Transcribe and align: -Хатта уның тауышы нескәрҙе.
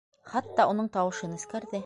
-Хатта 0.31 0.65
уның 0.71 0.89
тауышы 0.97 1.33
нескәрҙе. 1.37 1.79